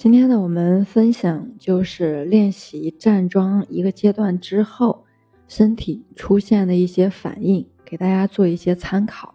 [0.00, 5.04] 今天呢，我们分享就是练习站桩一个阶段之后，
[5.46, 9.34] 身体出现的一些反应，给大家做一些参考。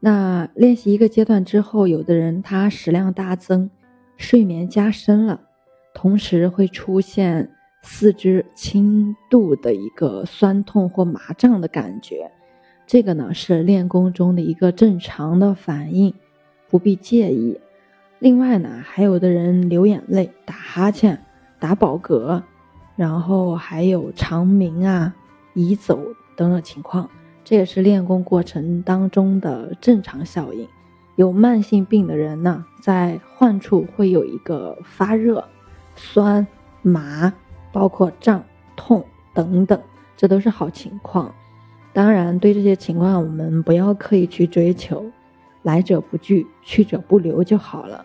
[0.00, 3.70] 那练习一个阶段之后，有的人他食量大增，
[4.16, 5.40] 睡眠加深了，
[5.94, 7.48] 同时会出现
[7.84, 12.32] 四肢轻度的一个酸痛或麻胀的感觉，
[12.84, 16.12] 这个呢是练功中的一个正常的反应，
[16.68, 17.56] 不必介意。
[18.24, 21.22] 另外呢，还有的人流眼泪、打哈欠、
[21.58, 22.42] 打饱嗝，
[22.96, 25.14] 然后还有肠鸣啊、
[25.52, 26.00] 移走
[26.34, 27.10] 等等情况，
[27.44, 30.66] 这也是练功过程当中的正常效应。
[31.16, 35.46] 有慢性病的人呢，在患处会有一个发热、
[35.94, 36.46] 酸、
[36.80, 37.30] 麻，
[37.72, 38.42] 包括胀、
[38.74, 39.78] 痛等等，
[40.16, 41.34] 这都是好情况。
[41.92, 45.04] 当然，对这些情况我们不要刻意去追求，
[45.60, 48.02] 来者不拒，去者不留就好了。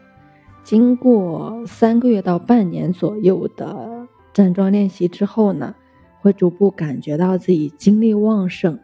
[0.70, 5.74] 经过三个月到半年左右的站桩练习之后呢，
[6.22, 8.78] 会逐步感觉到自己精力旺盛，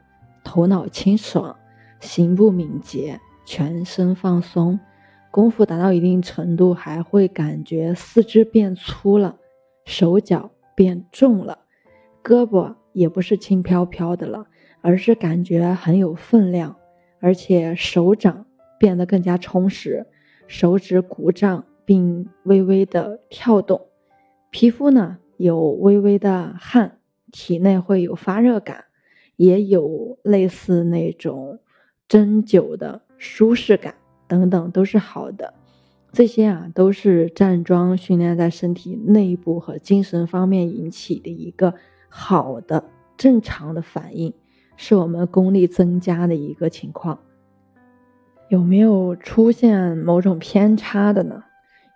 [0.44, 1.56] 头脑清爽，
[2.00, 4.80] 行步敏捷，全身放松。
[5.30, 9.36] 功夫达到一定程度，还会感觉四肢变粗了，
[9.86, 11.59] 手脚变重了，
[12.23, 14.47] 胳膊也不是轻飘飘的了，
[14.81, 16.75] 而是感觉很有分量，
[17.19, 18.47] 而且手掌
[18.80, 20.08] 变得更加充实，
[20.47, 21.63] 手指鼓胀。
[21.86, 23.80] 并微微的跳动，
[24.50, 26.97] 皮肤呢有微微的汗，
[27.31, 28.86] 体内会有发热感，
[29.36, 31.59] 也有类似那种
[32.08, 33.95] 针灸的舒适感
[34.28, 35.53] 等等，都是好的。
[36.11, 41.73] 这些啊都是站桩训练在身体内部和精神方面引起的一个
[42.08, 42.86] 好的
[43.17, 44.33] 正常的反应，
[44.78, 47.19] 是我们功力增加的一个情况。
[48.47, 51.44] 有没有出现某种偏差的呢？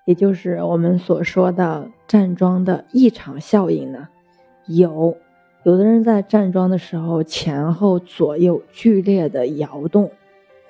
[0.09, 4.07] 也就是我们所说的站桩的异常效应呢，
[4.65, 5.15] 有
[5.61, 10.09] 有的人在站桩的时候前后左右剧烈的摇动，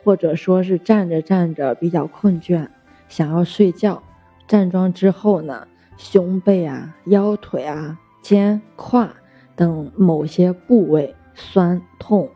[0.04, 2.68] 或者说是站着站着比较困倦，
[3.08, 4.04] 想要睡觉。
[4.46, 5.66] 站桩之后呢，
[5.96, 9.10] 胸背啊、腰腿啊、肩胯
[9.56, 12.28] 等某些部位酸痛，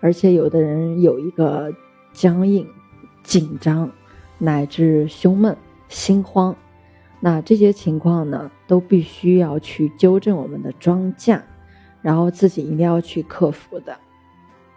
[0.00, 1.72] 而且有的人有一个
[2.12, 2.66] 僵硬、
[3.22, 3.92] 紧张，
[4.38, 5.56] 乃至胸闷。
[5.88, 6.54] 心慌，
[7.20, 11.42] 那这些情况呢，都必须要去纠正我们的桩架，
[12.02, 13.98] 然后自己一定要去克服的。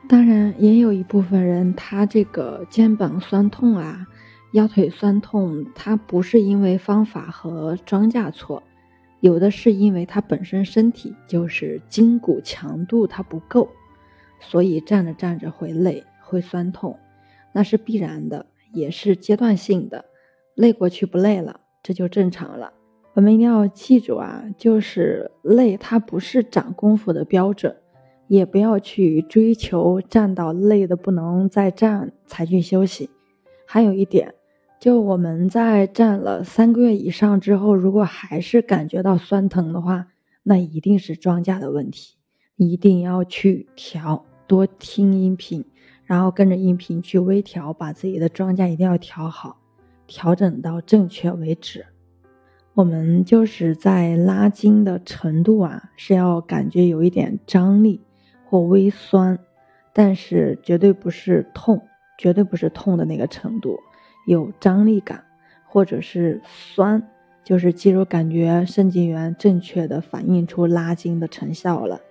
[0.07, 4.07] 当然，也有一部分人，他这个肩膀酸痛啊，
[4.53, 8.63] 腰腿酸痛，他不是因为方法和桩架错，
[9.19, 13.69] 有的是因为他本身身体就是筋骨强度它不够，
[14.39, 16.97] 所以站着站着会累会酸痛，
[17.53, 20.05] 那是必然的，也是阶段性的。
[20.61, 22.71] 累过去不累了，这就正常了。
[23.15, 27.75] 我们一定要记住啊，就是累它不是长功夫的标准，
[28.27, 33.09] 也不要去追求站到累的不能再站才去休息。
[33.65, 34.35] 还有一点，
[34.79, 40.09] 就我们在站了三个月以上之后，如果还是感觉到酸疼的话，
[40.43, 42.17] 那一定是庄稼的问题，
[42.55, 45.65] 一定要去调，多听音频，
[46.05, 49.57] 然后跟着音频去微调，把自己的庄稼一定要调好。
[50.11, 51.85] 调整到正确为止。
[52.73, 58.01] 我们就是在拉筋的程度啊，是要感觉有一点张力
[58.43, 59.39] 或微酸，
[59.93, 61.81] 但是绝对不是痛，
[62.17, 63.79] 绝对不是痛的那个程度，
[64.27, 65.23] 有张力感
[65.65, 67.01] 或者是酸，
[67.45, 72.01] 就是肌肉感觉肾经元正确的反映出拉筋的成效了。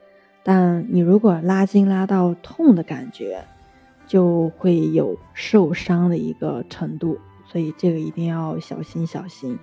[0.42, 3.44] 但你如果拉筋拉到痛的感觉，
[4.06, 7.18] 就会有受伤的一个程度。
[7.50, 9.58] 所以这个一定要小心小心。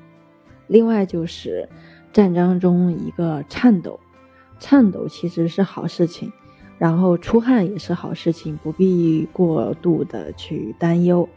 [0.67, 1.69] 另外就是
[2.11, 3.99] 战争中一个颤抖，
[4.59, 6.31] 颤抖其实是好事情，
[6.77, 11.29] 然后出汗也是好事情，不必过度的去担忧。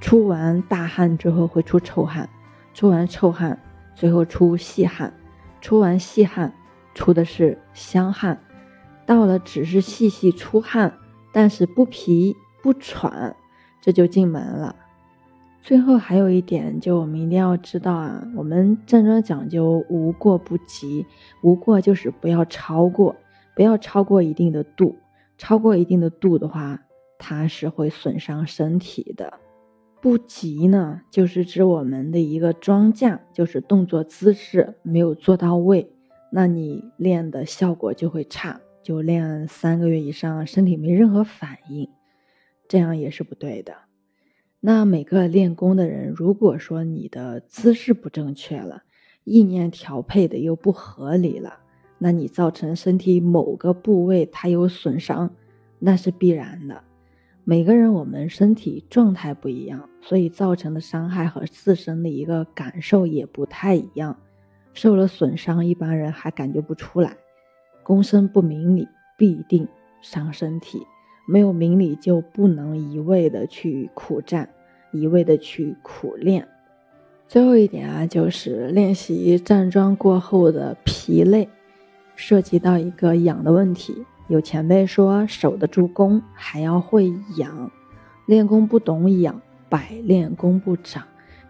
[0.00, 2.28] 出完大汗之后会出臭汗，
[2.74, 3.58] 出完臭汗
[3.94, 5.14] 最后出细汗，
[5.60, 6.52] 出完细汗
[6.94, 8.38] 出的是香汗，
[9.06, 10.98] 到了只是细细出汗，
[11.32, 13.34] 但是不疲不喘，
[13.80, 14.76] 这就进门了。
[15.62, 21.06] 最后还有一点，就我们一定要知道啊，我们站桩讲究无过不及，
[21.40, 23.14] 无过就是不要超过，
[23.54, 24.96] 不要超过一定的度，
[25.38, 26.82] 超过一定的度的话，
[27.16, 29.34] 它是会损伤身体的。
[30.00, 35.92] 不及呢，就是指我们的一个桩架，就是动作姿势没有做到位，
[36.32, 41.88] 那你练的效果就会差，就练三个月以上，身体没任何反应，
[42.66, 43.72] 这样也是不对的。
[44.64, 48.84] 那每个练功的人，如果说你的姿势不正确了，
[49.24, 51.58] 意念调配的又不合理了，
[51.98, 55.28] 那你造成身体某个部位它有损伤，
[55.80, 56.80] 那是必然的。
[57.42, 64.16] 每个人我们身体状态不一样，所以造成的伤害和自身的一个感受也不太一样。
[64.74, 67.16] 受了损伤，一般人还感觉不出来。
[67.82, 68.86] 功身不明理，
[69.18, 69.66] 必定
[70.00, 70.86] 伤身体。
[71.26, 74.48] 没有明理，就不能一味的去苦战，
[74.92, 76.48] 一味的去苦练。
[77.28, 81.48] 最后一点啊，就是练习站桩过后的疲累，
[82.14, 84.04] 涉及到一个养的问题。
[84.28, 87.70] 有前辈说，守得住功还要会养，
[88.26, 91.04] 练功不懂养，百练功不长。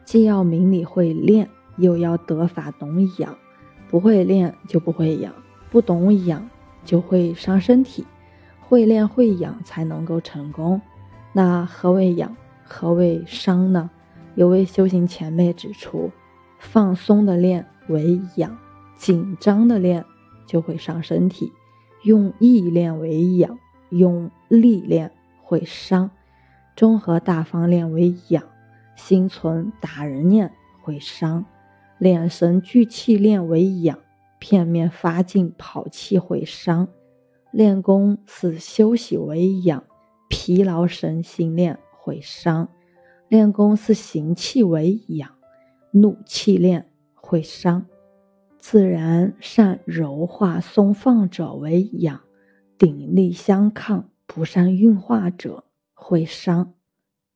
[0.05, 3.37] 既要明理会练，又要得法懂养。
[3.89, 5.35] 不会练就不会养，
[5.71, 6.49] 不懂养
[6.85, 8.05] 就会伤身体。
[8.73, 10.81] 会练会养才能够成功。
[11.35, 12.35] 那何为养？
[12.65, 13.91] 何为伤呢？
[14.35, 16.11] 有位修行前辈指出，
[16.59, 18.57] 放松的练为养，
[18.97, 20.03] 紧张的练
[20.47, 21.53] 就会伤身体；
[22.05, 23.59] 用意练为养，
[23.91, 26.09] 用力练会伤；
[26.75, 28.43] 综合大方练为养，
[28.97, 31.45] 心存打人念会伤；
[31.99, 33.99] 练神聚气练为养，
[34.39, 36.87] 片面发劲跑气会伤；
[37.53, 39.85] 练功似休息为养，
[40.29, 42.69] 疲劳神心练会伤。
[43.29, 45.31] 练功是行气为养，
[45.91, 47.83] 怒气练会伤；
[48.59, 52.21] 自然善柔化松放者为养，
[52.79, 56.73] 鼎力相抗不善运化者会伤。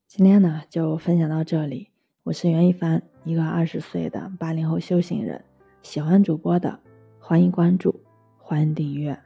[0.08, 1.88] 今天呢，就分享到这里。
[2.22, 5.44] 我是袁一凡，一个二十岁的八零后修行人。
[5.82, 6.80] 喜欢主播的，
[7.18, 8.00] 欢迎关注，
[8.38, 9.25] 欢迎订阅。